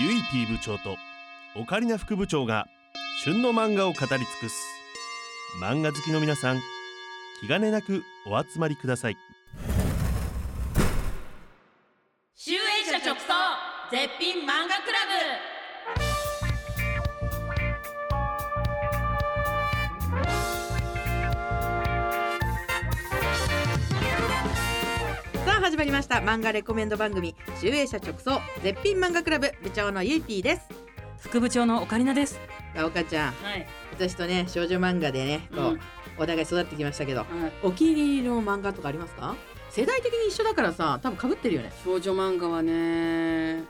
[0.00, 0.96] ゆい P 部長と
[1.54, 2.66] オカリナ副部長が
[3.24, 4.56] 旬の漫画を語り尽くす
[5.60, 6.60] 漫画好きの皆さん
[7.42, 9.16] 気兼ねなくお集まりください。
[25.62, 26.16] 始まりました。
[26.16, 30.68] 漫画レコメンド番組集英社直送絶品漫画クラブ部長のゆいぴーです。
[31.20, 32.40] 副部長のオカリナです。
[32.76, 33.32] あおかちゃん。
[33.34, 35.80] はい、私とね少女漫画でねこう、うん
[36.18, 37.28] お互い育ってきましたけどはい、
[37.62, 39.36] お気に入りの漫画とかありますか？
[39.70, 41.72] 世代的に一緒だからさ多分被ってるよね。
[41.84, 43.62] 少女漫画はね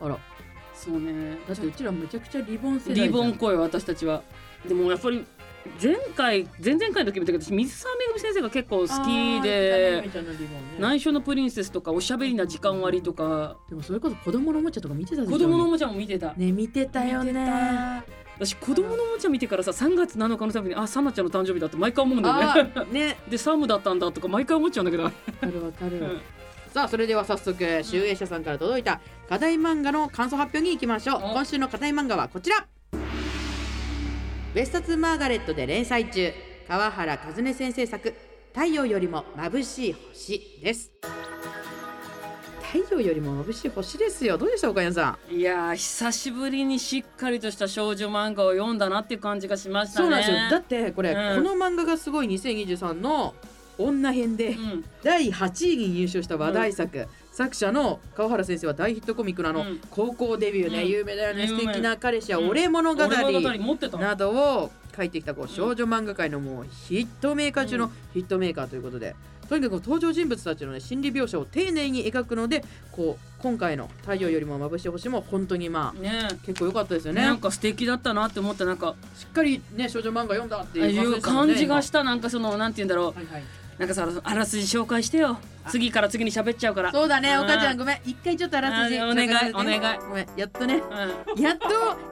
[0.00, 0.18] あら。
[0.74, 1.38] そうね。
[1.46, 4.22] だってうちらめちゃくちゃリボン世代リボン声私たちは。
[4.66, 5.24] でもやっぱり
[5.82, 10.10] 前回前々回の時も言ったけど私水沢めぐみ先生が結構好きでね
[10.78, 13.56] 内緒のプリンセスとかおしゃべりな時間割とか。
[13.68, 16.32] でもそれこそ子供のおもちゃとか見てたでしょ子供のおもちゃも見てた。
[16.34, 17.32] ね見てたよね。
[17.32, 18.04] た。
[18.36, 22.72] 私子供のおもちゃ見てからさ3月7日のためにあサナちゃんの誕生日だって毎回思うんだよね。
[22.92, 23.16] ね。
[23.28, 25.04] でサムだったんだとか毎回思っちゃうんだけど。
[25.04, 26.20] わかるわかる、うん。
[26.72, 31.16] さあそれでは早速集英社さんから届いた課題漫画の感想発表に行きましょう。
[31.16, 31.20] お。
[31.32, 32.66] 今週の課題漫画はこちら
[34.58, 36.32] ベストマーガレットで連載中。
[36.66, 38.12] 川原和音先生作。
[38.52, 40.90] 太陽よりも眩しい星です。
[42.60, 44.36] 太陽よりも眩しい星ですよ。
[44.36, 45.32] どうでした岡谷さん？
[45.32, 50.06] いやー久しぶりにしっかりとした少女漫画を読んだなっていう感じがしましたね。
[50.06, 50.36] そうなんですよ。
[50.50, 51.44] だってこれ、うん。
[51.44, 53.36] この漫画がすごい2023の
[53.78, 54.84] 女編で、うん。
[55.04, 57.06] 第8位に入賞した話題作、
[57.38, 59.80] 作者の川原先生は大ヒットコミックのあの、うん。
[59.92, 60.88] 高校デビューね、うん。
[60.88, 62.48] 有名だよね素敵な彼氏はうん。
[62.48, 69.14] 俺物語などを書いてきたこう少女漫画界のもうヒットメーカー中のヒットメーカーということで、
[69.48, 76.26] とにかく登場人物たちの、ね、心理描写を丁寧に描くのでこう今回の「太陽よりも眩しい星」も本当にまあね。
[76.44, 77.22] 結構良かったですよね。
[77.22, 83.18] なんか素敵だったなって思ってなんかしっかりね少女漫画読んだってあいういう感じがしたなんかそのなんて言うんだろう。
[83.18, 83.42] はいはい、
[83.78, 85.38] なんかさあらすじ紹介してよ。
[85.68, 86.90] 次から次に喋っちゃうから。
[86.90, 87.40] そうだねうん。
[87.42, 88.00] お母ちゃんごめん。
[88.04, 89.98] 一回ちょっとあらすじあお願いお願い。
[90.00, 90.26] ごめん。
[90.36, 90.82] やっとね。
[91.36, 91.40] うん。
[91.40, 91.66] やっと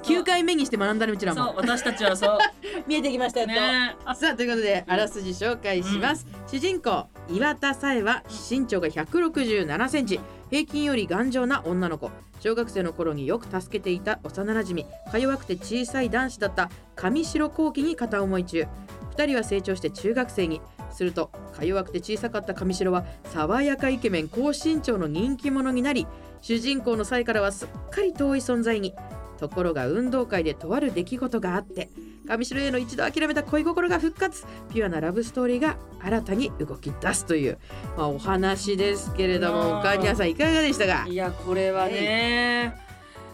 [0.04, 1.44] 9回目にして学んだねうちらも。
[1.44, 2.38] そう私たちはそう。
[2.86, 3.96] 見えてきましたやっと、ね。
[4.14, 10.20] さあということであらすじ紹介します、主人公岩田さえは身長が167センチ。
[10.50, 12.12] 平均より頑丈な女の子。
[12.38, 18.68] 小学生の頃によく助けていた幼なじみか弱くて小さい男子だった上白後期に片思い中。
[19.16, 20.60] 2人は成長して中学生に
[20.96, 26.06] するとか弱くて小さかった上白は爽やかイケメン高身長の人気者になり
[26.40, 28.94] 主人公のサイからはすっかり遠い存在に
[29.38, 31.90] ところが運動会でとある出来事があって
[32.26, 34.44] 上白への一度諦めた恋心が復活。
[34.72, 37.58] ピュアなラブストーリーが新たに動き出すという、
[37.96, 39.78] まあ、お話ですけれどもあー。
[39.80, 41.06] お母ちゃんさんいかがでしたか？
[41.06, 42.74] いやこれはね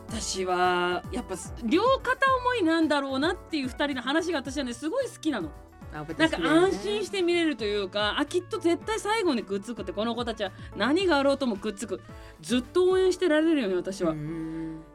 [0.09, 5.49] 私はやっぱ両片思いなんだろうなっていう二人の話が私はねすごい好きなの
[5.92, 12.00] なんか安心して見れるというかあきっと絶対最後にくっつくってこの子たちは何があろうともくっつく。
[12.41, 14.14] ずっと応援してられるよね私は、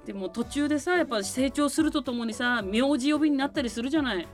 [0.06, 4.28] でも途中でさやっぱ成長するとともにさ名字呼びになったりするじゃない。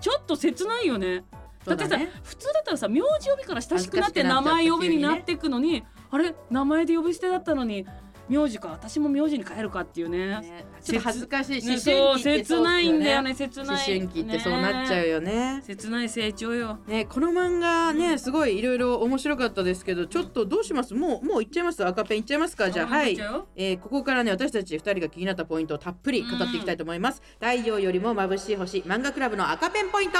[0.00, 1.24] ちょっと切ないよね。
[1.66, 6.34] だってさ、普通だったらさ名字呼びから親しくなって名前呼びになっていくのに、あれ？
[6.48, 7.84] 名前で呼び捨てだったのに
[8.28, 10.64] 名字か私も名字に変えるかっていうね。
[10.82, 13.68] ちょっと恥ずかしいね思そう春期って切ないんだよね切ない。
[13.68, 15.62] 思春期ってそうなっちゃうよね。
[15.64, 16.78] 切ない成長よ。
[16.86, 20.94] ね、この漫画ねすごいいろいろ面白かったですけどちょっとどうします？
[20.94, 21.84] もうもういっちゃいます？
[21.84, 22.70] 赤ペンいっちゃいますか？
[22.70, 23.18] じゃあはい、
[23.56, 30.18] えーここからね私たち2人が気になったポイントをたっぷり語っていきたいと思います、太陽よりも眩しい星漫画クラブの赤ペンポイント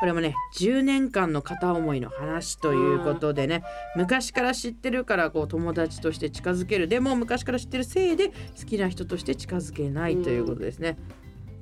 [0.00, 3.62] これもね10年間の片思いの話ということでね
[3.96, 6.88] 昔から知ってるからこう友達として近づける。
[6.88, 8.34] でも昔から知ってるせいで好
[8.66, 10.96] きな人として近づけないということですね。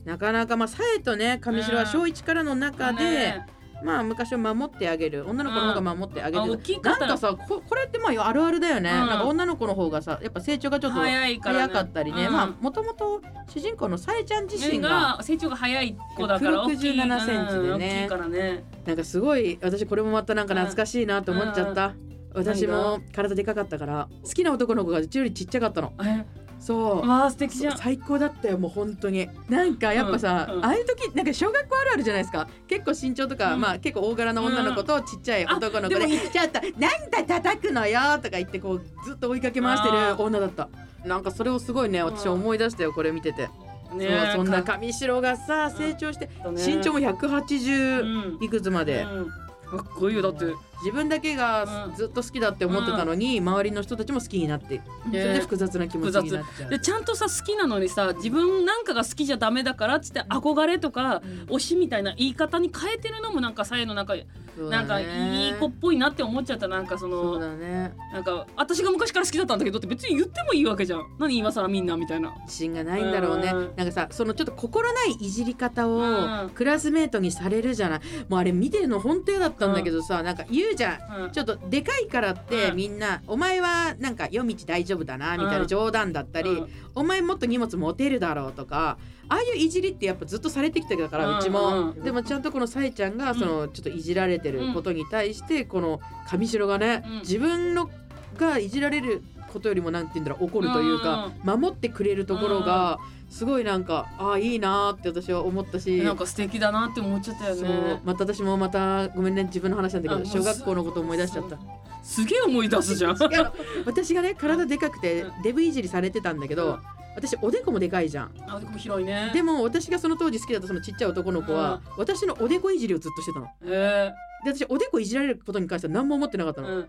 [0.04, 5.28] なかなかまあさえとね上白は小一からの中で、ねまあ昔を守ってあげる。
[5.28, 6.42] 女の子の方が守ってあげる。
[6.42, 8.96] あ大きかったらなんかさここれってまああるあるだよね、うん。
[8.96, 12.26] なんか女の子の方がさやっぱ成長がちょっと早いかったりね。
[12.26, 12.32] うん。
[12.32, 18.08] まあもともと主人公のさえちゃん自身がが成長が早い子だから大きい167センチでね。
[18.10, 18.64] うんね。
[18.84, 21.94] なんかすごい私これもまたなんか懐かしいなと思っちゃった、
[22.34, 25.92] 私も体でかかったから好きな男の子がうちよりちっちゃかったの。
[26.04, 26.24] え？
[26.60, 27.08] そう。
[27.08, 27.78] わあ素敵じゃん。
[27.78, 29.28] 最高だったよもう本当に。
[29.48, 30.64] なんかやっぱさ、うんうん。
[30.64, 32.48] ああいう時なんか小学校あるあるじゃないですか。
[32.66, 33.60] 結構身長とか、うん。
[33.60, 40.68] まあ結構大柄な女の子とちっちゃい男の子で,、あでもちょっとなんだ叩くのよとか言ってこうずっと追いかけ回してる女だった。
[41.04, 42.32] なんかそれをすごいね私うん。
[42.32, 43.48] 思い出したよこれ見てて、
[43.94, 48.44] ねそうそんなか上白がさ成長して、身長も180うん。
[48.44, 49.26] いくつまで、うん。
[49.26, 50.46] かっこいいよだって
[50.80, 51.94] 自分だけがうん。
[51.94, 64.14] ずっと好きだって思ってたのに、周りの人たちも好きになってそれで複雑な気持ちになっちゃうでちゃんとさ好きなのにさ自分なんかが好きじゃダメだからっつって憧れとか推しみたいな言い方に変えてるのもなんかさえのなんか
[64.56, 64.76] そうだね。
[64.76, 66.66] なんかいい子っぽいなって思っちゃった。
[66.66, 67.92] なんかそそうのだね。
[68.12, 71.02] なんか私が昔から好きだったんだけどって別に言ってもいいわけじゃん。
[71.18, 72.34] 何今更みんなみたいな。
[72.42, 73.52] 自信がないんだろうね。
[73.54, 73.72] うん。
[73.76, 81.24] なんかさそのちょっと心ないいじり方うをんクラスメートにされるじゃないもうあれ見てるの本当嫌だったんだけどさ、なんか言うじゃん。
[81.24, 81.30] うん。
[81.30, 82.76] ちょっとでかいからってうん。
[82.76, 86.68] みんな、お前はなんか夜道大丈夫だなみたいな冗談だったり、うん。
[86.94, 88.98] お前もっと荷物持てるだろうとか
[89.28, 91.90] ああいういじりってやっぱずっとされてきたから、うんうちも、うん。
[91.90, 97.18] うんでもちゃんとこのさえちゃんがそのちょっといじられてることに対してこの上白がね、うん。
[97.20, 97.90] 自分の
[98.36, 99.22] がいじられる
[99.52, 102.98] ことよりもなんて言うんだろう怒るというか、守ってくれるところが
[103.28, 106.00] すごいなんかああいいなーって私は思ったし。
[106.02, 108.00] なんか素敵だなって思っちゃったよね。
[108.04, 111.58] また私もまたごめんね自分の話なんだけど小学校のこと思い出しちゃった。
[112.02, 113.18] すげえ思い出すじゃん。
[113.84, 115.42] 私がね体でかくてうん。
[115.42, 116.78] デブいじりされてたんだけど、うん。
[117.16, 118.30] 私おでこもでかいじゃん。
[118.46, 119.30] あでも広いね。
[119.34, 123.48] でも私がその当時好きだったそのちっちゃい男の子は、私のおでこいじりをずっとしてたの。
[123.64, 124.12] え
[124.44, 126.88] で私おでこいじられることに関しては何も思ってなかったの、ーうん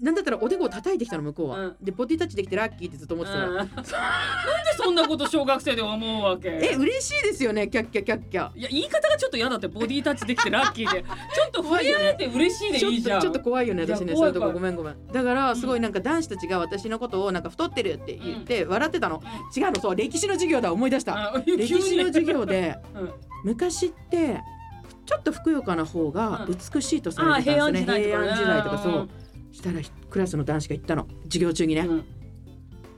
[0.00, 1.76] なんだったらおでこを叩いてきたの向こうは、うん。
[1.80, 3.56] でボディタッチできてラッキーってずっと思ってたの、うん。
[3.58, 3.74] なんで
[4.76, 6.48] そんなこと小学生で思うわけ？
[6.48, 8.50] え嬉しいですよねキャッキャキャッキャ。
[8.56, 11.02] いや言い方がちょっと嫌だってボディタッチできてラッキーで。
[11.02, 13.18] ちょっと触れ合えて嬉しいでちょいいじゃん。
[13.18, 15.06] っとちょっと怖いよねいや私ねそういうとこごめんごめん。
[15.12, 19.22] だからすごいなんか男子たちが私のことをなんか太ってるって言って笑ってたの、
[19.54, 21.34] 違うのそう歴史の授業だ思い出した。
[21.34, 23.12] あ歴史の授業でうん。
[23.44, 24.40] 昔って
[25.06, 29.10] ちょっとふくよかな方がうん美しいとされてたんですね、あ平安時代とかそう、うん
[29.52, 31.06] したらクラスの男子が言ったの。
[31.24, 32.04] 授業中にね、うん。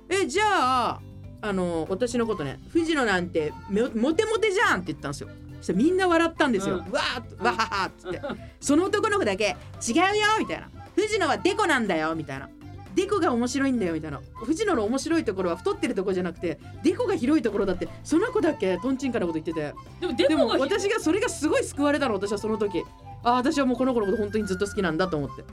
[0.08, 0.44] えじゃ
[0.90, 1.00] あ
[1.40, 5.28] あの私のことね藤野なんてめモテモテじゃんって言ったんですよ。
[5.58, 6.93] そしたらみんな笑ったんですよ、うん。
[6.93, 8.19] わーっとわははっつって。
[8.19, 9.56] うんその男の子だけ
[9.87, 10.02] 違うよ
[10.38, 10.70] みたいな。
[10.94, 12.49] 藤野はデコなんだよみたいな。
[12.94, 14.20] デコが面白いんだよみたいな。
[14.44, 19.75] 藤野の面白いところは太ってるところじゃなくてデコが広いところだってその子だけトンチンカなこと言ってて。
[20.00, 22.84] でもデでも私がそれがすごい救われたの私はその時。
[23.25, 25.44] あ私はもうこの子のこと本当にずっと好きなんだと思って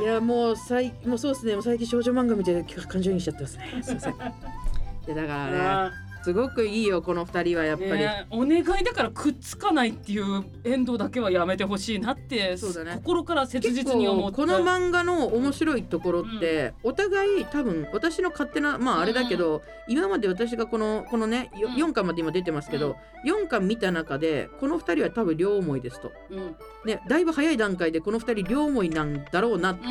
[0.00, 1.54] いやもう最もうそうですね。
[1.54, 3.82] もう最近少女漫画見て感情にしちゃってますね。
[3.82, 4.14] すいません。
[5.06, 12.96] でだからねすごくいいよこの二人はやっぱり、ねお願いだからくっつかないっていう遠藤だけはやめてほしいなってそうだね。
[12.96, 14.36] 心から切結実に思って。
[14.36, 21.74] 構この漫画の面白いところって、お互い多分私の勝手なまああれだけど、今まで私がこのこのねようん。
[21.74, 22.96] 4巻まで今出てますけど、
[23.26, 26.12] 4巻見た中でこの2人は多分両思いですと。
[26.30, 26.56] うん。
[26.84, 29.82] ねだいぶ早い段階でこの2人両思いなんだろうなって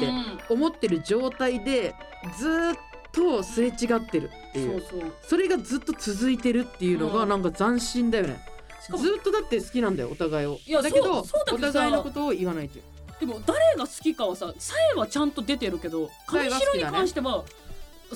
[0.49, 1.93] 思ってる状態で
[2.37, 2.90] ずーっと
[3.43, 8.39] すれ違ってるってうんいうそうそうそれがずっと続いてるっていうのがうんなんか斬新だよね。
[8.81, 10.59] しかもずっとだって好きなんだよお互いを。
[10.65, 12.83] いやだけどそうそうだおけどさ互いのことを言わないという。
[13.19, 17.45] でも誰が好きかはささえはちゃんと出てるけど上白に関しては好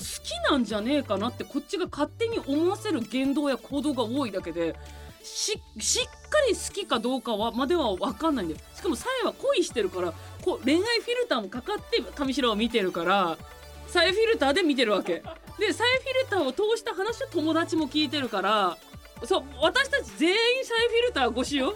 [0.00, 4.74] きなんじゃねえかなってこっちが勝手に思わせる言動や行動が多いだけで
[5.22, 10.12] ししっかり好きかどうかはまでは分かんないんだよしかもさえは恋してるから
[10.44, 13.38] こう恋愛フィルターもかかって上白を見てるから
[13.86, 15.22] さえフィルターで見てるわけ。
[15.58, 18.76] でさえフィルターを通した話を友達も聞いてるから
[19.24, 21.74] そう私たち全員さえフィルター越しよ。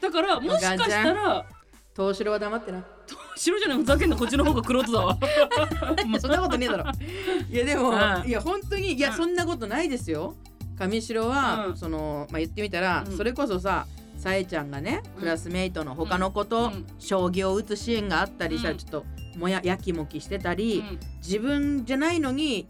[0.00, 1.44] だからもしかしたら
[1.96, 2.84] 東城は黙ってな。
[3.36, 5.18] 白じゃないふざけんなこっちの方が黒とだわ。
[6.20, 6.84] そんなことねえだろ。
[7.50, 8.28] いやでも、うん。
[8.28, 9.16] いや本当にいやうん。
[9.16, 10.34] そんなことないですよ。
[10.78, 11.76] 上白は、うん。
[11.76, 13.16] そのまあ言ってみたら、うん。
[13.16, 13.86] それこそさ。
[14.16, 15.20] さえちゃんがねうん。
[15.20, 16.86] クラスメイトの他の子とうん。
[16.98, 18.78] 将棋を打つシーンがあったりしたらうん。
[18.78, 19.04] ちょっと
[19.38, 20.98] もややきもきしてたり、うん。
[21.18, 22.66] 自分じゃないのに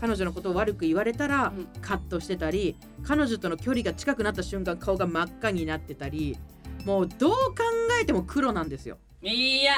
[0.00, 1.66] 彼女のことを悪く言われたらうん。
[1.80, 6.38] カットしてたり彼女との距離が近くなった瞬間顔が真っ赤になってたり
[6.84, 7.64] もうどう考
[8.00, 8.98] えても黒なんですよ。
[9.22, 9.72] いや。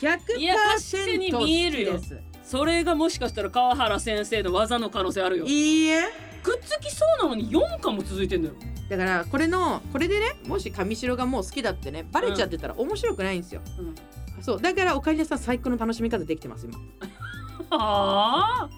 [0.00, 2.00] 100%いや確かに見える。
[2.42, 5.46] それがもしかしたら川原先生の技の可能性あるよ。
[5.46, 6.04] いいえ。
[6.42, 8.54] くっつきそうなのに4巻も続いてんだよ。
[8.88, 13.94] だからこれのこれでねもし上白がもう好きだってねバレちゃってたら面白くないんですよ、うん
[14.40, 16.78] そうだからおかえりなさん最高の楽しみ方できてます今。
[17.70, 18.70] はあ。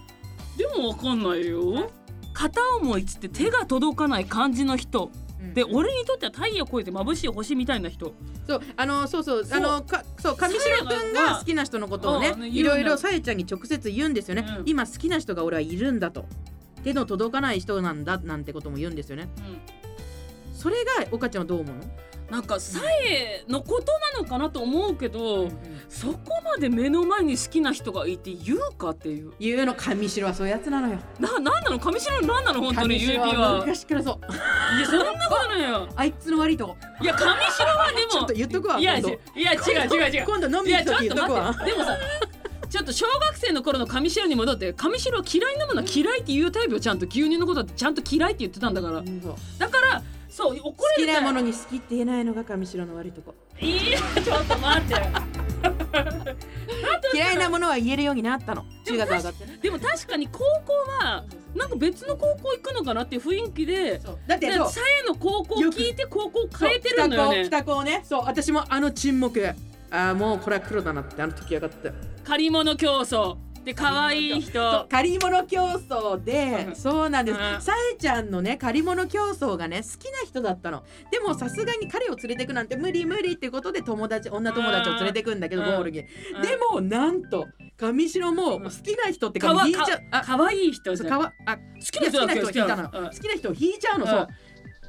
[0.57, 1.91] でも分かんないよ。
[2.35, 5.11] 片思いっつって手が届かない感じの人。
[5.55, 5.77] でうん。
[5.77, 8.15] 俺にとっては太陽超えて眩しい星みたいな人。
[8.47, 14.65] そうあのそうそうあのかそう上白くんが好きな人のことをねいろいろさえちゃんに直接言うんですよね、うん。
[14.67, 16.27] 今好きな人が俺はいるんだと。
[16.83, 19.29] 手の届かない人なんだなんてことも言うんですよね。
[20.55, 21.83] それが岡ちゃんはどう思うの？
[22.33, 25.51] なんかさえのことなのかなと思うけど、
[25.87, 29.35] そこまで目の前に好きな人がいて言うかっていう。
[29.39, 30.99] 言うの上白はそういうやつなのよ。
[31.21, 31.79] ななんなの？
[31.79, 32.63] 上白なんなの？
[32.63, 33.53] 本当に上ゆうび白は。
[33.53, 34.79] は昔からそう。
[34.79, 35.89] いやそんなことないよ。
[35.95, 36.77] あいつの悪いとこ。
[37.03, 40.25] いや上白はでも ちょっと言っとくわいやいや違う違う違う。
[40.25, 41.53] 今度飲み行っと言っとくわ。
[41.53, 41.99] 待ってでもさ
[42.71, 46.81] ちょっと小学生の頃の上白に戻って上白は嫌いなものは嫌いって言うタイプよ。
[46.81, 49.03] ちゃんと牛乳のことだってちゃんと嫌いって言ってたんだから。
[49.59, 53.35] だからそう怒好きれるになものに好きって言えないのが上白の悪いとこ。
[53.61, 54.97] いやちょっと待って
[57.15, 58.65] 嫌いなものは言えるようになったの。
[58.87, 59.45] 中学上がって。
[59.45, 60.73] ねでも確かに高校
[61.05, 61.25] は
[61.55, 64.67] なんか別の高校行くのかなっていう雰囲気でだってそう。
[64.67, 67.45] でさえの高校を聞いて高校変えてるのよね。
[67.45, 68.01] 北高をね。
[68.03, 69.55] そう私もあの沈黙。
[69.91, 71.93] ああもうこれは黒だなってあの時分かった
[72.25, 74.87] 借り物競争で可愛い人。
[74.91, 76.77] 借り物競争で、うん。
[76.77, 77.61] そうなんです、うん。
[77.61, 80.83] さえちゃんのね借り物競争がね好きな人だったの。
[81.11, 85.69] でもさすがに彼を連れてくなんて無理無理ってことで友達女友達を連れてくんだけどうん。
[85.69, 86.07] ゴールに、うん。
[86.43, 90.03] でもなんと上白も好きな人ってかわ引いちゃう。
[90.11, 93.11] あ可愛い人じゃかわあ好きな人好きな人を引いたの、うん。
[93.11, 94.11] 好きな人を引いちゃうの、うん。
[94.11, 94.29] そう、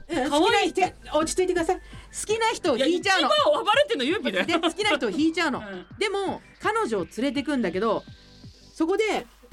[0.09, 0.69] うん、可愛い。
[0.69, 1.75] 好きな人落ち着いてください。
[1.77, 1.81] 好
[2.25, 3.29] きな人を引いちゃうの。
[3.29, 4.45] 番暴れてんのゆうぴだよ。
[4.45, 5.85] で好きな人を引いちゃうの、うん。
[5.97, 8.03] でも彼女を連れてくんだけど
[8.73, 9.03] そこで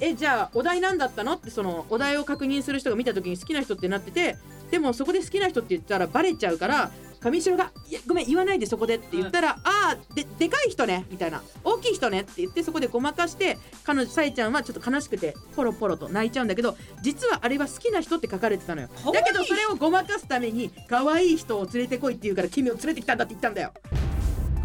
[0.01, 1.35] えじゃあお題何だったの？
[1.35, 4.37] ってそのお題を確認する人が見た時に好きな人ってなってて
[4.71, 18.89] でもそこで好きな人って言ったらバレちゃうから上白が「いやごめん言わないでそこで」って言ったら「ああででかい人ね」みたいな「大きい人ね」って言ってそこでごまかして彼女さえちゃんはちょっと悲しくてポロポロと泣いちゃうんだけど実はあれは好きな人って書かれてたのよ。
[19.13, 23.73] だけどそれをごまかすために可愛い人を連れてこいって言うから君を連れてきたんだって言ったんだよ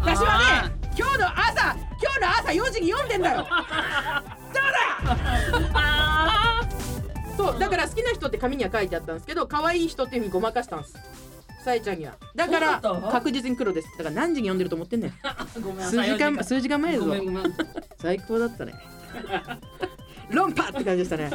[0.00, 0.38] 私は
[0.70, 3.46] ね今日の朝今日の朝4時に読んでんだよ。
[3.50, 4.22] あ
[7.36, 10.94] そうだから好きな人って紙には書いてあったんですけど可愛い人っていうふうにごまかしたんです。
[11.64, 12.14] さえちゃんには。
[12.34, 13.88] だから確実に黒です。
[13.98, 15.10] だから何時に読んでると思ってんねん。
[15.10, 17.12] ーごめん数時間数時間前だぞ
[17.98, 18.74] 最高だったね。
[20.30, 21.30] 論破って感じでしたね。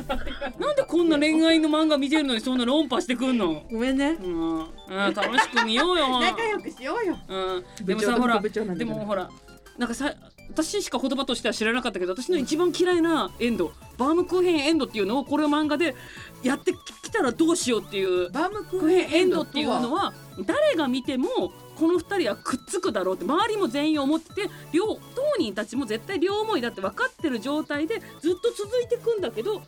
[0.60, 3.64] なんでこんな恋愛の漫画見てるのにそんな論破してくんの？
[3.72, 4.18] ごめんね。
[4.22, 4.68] うん、うん、
[5.14, 6.20] 楽しく見ようよ。
[6.20, 7.18] 仲良くしようよ。
[7.28, 8.40] うん、でもさほら。
[8.40, 9.30] でもほら
[9.78, 10.14] なんかさ
[10.52, 15.96] 私しか言葉としては知らなかったけど私の一番嫌いなエンドバームクーヘンエンドっていうのをこれを漫画で
[16.44, 20.14] やってきたらどうしようっていうバームククーヘンエンドっていうのはは
[20.46, 21.30] 誰が見ても
[21.76, 29.64] この2人はくっつくだろうって周りも全員思ってて両当人たちも絶対両思いだって分かってる状態でずっと続いてくんだけどどっ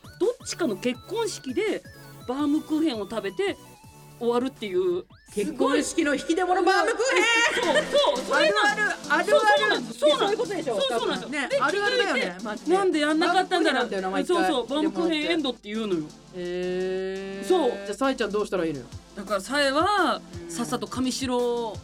[0.46, 1.82] ちかの結婚式で
[2.28, 3.58] バームクーヘンを食べて
[4.20, 7.84] 終わるっていう結婚式の引き出物バームクーヘン。
[7.84, 9.36] そうそうそれなあるある
[9.72, 11.30] あるそうそういうことでしょそうそうなんです。
[11.32, 12.38] ねあるあるだよね
[12.68, 14.36] なんでやんなかったんだろバームクーヘンなんだよな毎回。
[14.36, 16.02] そうそうバームクーヘンエンドっていうのよ。
[16.36, 17.48] へー。
[17.48, 17.72] そう。
[17.72, 18.86] じゃあさえちゃんどうしたらいいのよ？
[19.16, 21.78] だからさえはさっさと上白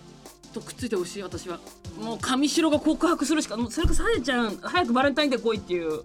[0.53, 1.23] とくっついてほしい。
[1.23, 1.59] 私は
[1.99, 6.01] もう上白が告白するしかもうそれかさえちゃん早くバレンタインデー来いっていう。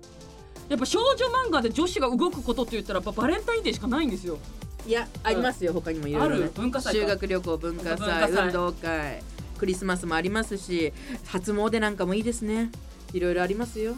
[0.66, 4.38] やっぱ少女漫画で女子が動くことって言ったらやっぱバレンタインデーしかないんですよ
[4.86, 6.50] いやありますよ他にもいろいろね。
[6.54, 8.46] 修学旅行文化祭祭。
[8.46, 9.22] 運動会
[9.58, 10.92] クリスマスもありますし
[11.26, 12.70] 初詣なんかもいいですね。
[13.12, 13.96] いろいろありますよ。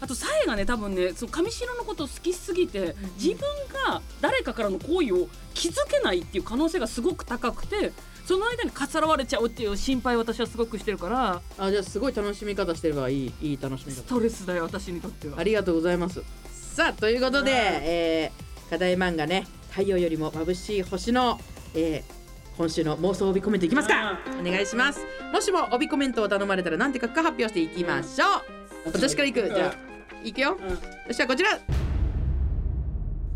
[0.00, 3.38] あとさえがね多分ねそう上白のこと好きすぎて自分
[3.86, 7.92] が誰かからの行為を気づけないっていう可能性がすごく高くて
[8.24, 15.40] その間にかさらわれちゃうっていう心配を私はすごくしてるからあじゃあすごい楽しみ方してればいいいい楽しみス方トレスだよ私にとっては。
[15.40, 16.22] ありがとうございます。
[16.52, 19.46] さあということで、うんえー課題漫画ね
[19.78, 21.38] 太陽よりも眩しい星の、
[21.72, 22.18] えー
[22.56, 24.18] 今週の妄想帯コメントいきますか。
[24.40, 25.06] お願いします。
[25.32, 28.24] もしも帯コメントを頼まれたら何て書くか発表していきましょ
[28.84, 28.90] う。
[28.92, 29.40] 私からいく？
[29.44, 30.58] じゃあいくよ。
[30.60, 30.76] うん。
[31.06, 31.60] そしたらこちら。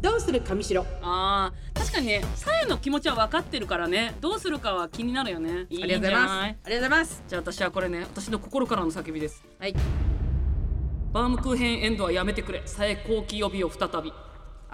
[0.00, 4.16] どうする上白あー確かにねさえの気持ちは分かってるからね。
[4.20, 5.50] どうするかは気になるよね。
[5.52, 6.32] ありがとうございます。
[6.32, 7.22] ありがとうございます。
[7.28, 9.44] じゃあ私はこれね私の心からの叫びです。
[9.60, 9.74] はい。
[11.12, 12.62] バームクーヘンエンドはやめてくれ。
[12.66, 14.12] さえ後期予備を再び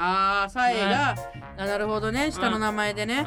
[0.01, 1.17] あーサエが、
[1.57, 2.31] あなるほどね。
[2.31, 3.27] 下の名前でね、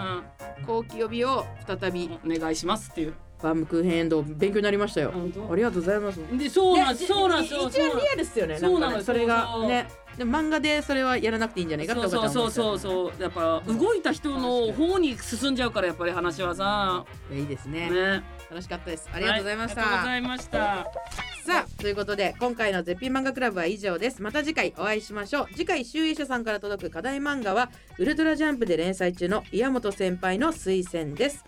[0.63, 3.13] う後期予備を再びんお願いしますっていう。
[3.41, 5.11] バームクーヘンエンド勉強になりましたよ。
[5.51, 6.19] ありがとうございます。
[6.37, 8.57] でそうなんですそうなんです一番リアルっすよね。
[8.57, 9.87] そうなんかねそれがね。
[10.17, 12.75] でも漫画でそれはやらなくていいんじゃないかってそうそうそうそう。
[12.75, 13.21] うそう。
[13.21, 17.05] やっぱ動いた人の方に進んじゃうからやっぱり話はさ。
[17.33, 17.89] いいですね。
[17.89, 18.23] ね。
[18.49, 19.09] 楽しかったです。
[19.11, 24.21] ありがとうございました、はありがとうございましたさあということで今回の絶品漫画クラブは以上です。
[24.21, 25.47] また次回お会いしましょう。
[25.55, 31.43] 次回集英社さんから届く課題漫画はウルトラジャンプで連載中の岩本先輩の推薦です。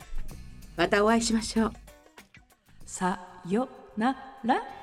[0.75, 1.73] またお会いしましょう。
[2.85, 4.82] さよなら。